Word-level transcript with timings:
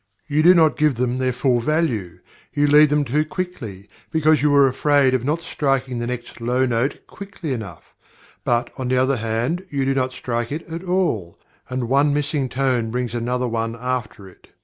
You 0.27 0.41
do 0.41 0.55
not 0.55 0.77
give 0.79 0.95
them 0.95 1.17
their 1.17 1.31
full 1.31 1.59
value; 1.59 2.21
you 2.55 2.65
leave 2.65 2.89
them 2.89 3.05
too 3.05 3.23
quickly, 3.23 3.87
because 4.09 4.41
you 4.41 4.51
are 4.55 4.67
afraid 4.67 5.13
of 5.13 5.23
not 5.23 5.41
striking 5.41 5.99
the 5.99 6.07
next 6.07 6.41
low 6.41 6.65
note 6.65 7.05
quickly 7.05 7.53
enough; 7.53 7.93
but, 8.43 8.71
on 8.79 8.87
the 8.87 8.97
other 8.97 9.17
hand, 9.17 9.63
you 9.69 9.85
do 9.85 9.93
not 9.93 10.11
strike 10.11 10.51
it 10.51 10.67
at 10.67 10.83
all, 10.83 11.37
and 11.69 11.87
one 11.87 12.15
missing 12.15 12.49
tone 12.49 12.89
brings 12.89 13.13
another 13.13 13.47
one 13.47 13.75
after 13.79 14.27
it. 14.27 14.47